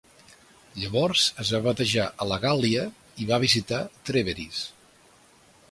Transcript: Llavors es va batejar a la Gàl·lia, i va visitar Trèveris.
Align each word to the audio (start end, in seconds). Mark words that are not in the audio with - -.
Llavors 0.83 1.25
es 1.43 1.51
va 1.55 1.59
batejar 1.67 2.07
a 2.25 2.27
la 2.31 2.41
Gàl·lia, 2.47 2.85
i 3.25 3.29
va 3.33 3.41
visitar 3.47 3.85
Trèveris. 4.11 4.65